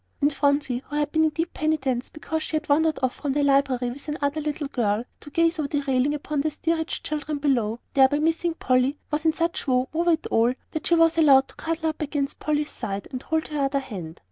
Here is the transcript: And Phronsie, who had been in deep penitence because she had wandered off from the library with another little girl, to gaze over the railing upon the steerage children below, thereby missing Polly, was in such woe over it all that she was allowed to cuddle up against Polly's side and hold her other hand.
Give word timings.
And 0.19 0.33
Phronsie, 0.33 0.81
who 0.87 0.95
had 0.95 1.11
been 1.11 1.25
in 1.25 1.29
deep 1.29 1.53
penitence 1.53 2.09
because 2.09 2.41
she 2.41 2.55
had 2.55 2.67
wandered 2.67 2.97
off 3.03 3.13
from 3.13 3.33
the 3.33 3.43
library 3.43 3.91
with 3.93 4.07
another 4.07 4.41
little 4.41 4.65
girl, 4.67 5.03
to 5.19 5.29
gaze 5.29 5.59
over 5.59 5.67
the 5.67 5.81
railing 5.81 6.15
upon 6.15 6.41
the 6.41 6.49
steerage 6.49 7.03
children 7.03 7.37
below, 7.37 7.79
thereby 7.93 8.17
missing 8.17 8.55
Polly, 8.55 8.97
was 9.11 9.25
in 9.25 9.33
such 9.33 9.67
woe 9.67 9.89
over 9.93 10.09
it 10.13 10.25
all 10.31 10.55
that 10.71 10.87
she 10.87 10.95
was 10.95 11.19
allowed 11.19 11.49
to 11.49 11.55
cuddle 11.55 11.89
up 11.89 12.01
against 12.01 12.39
Polly's 12.39 12.71
side 12.71 13.09
and 13.11 13.21
hold 13.21 13.49
her 13.49 13.59
other 13.59 13.77
hand. 13.77 14.19